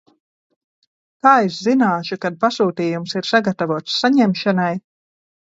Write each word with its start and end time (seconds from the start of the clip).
Kā 1.27 1.33
es 1.49 1.57
zināšu, 1.67 2.19
kad 2.25 2.39
pasūtījums 2.45 3.15
ir 3.21 3.29
sagatavots 3.33 4.03
saņemšanai? 4.05 4.75